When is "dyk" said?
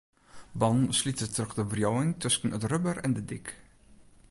3.29-3.47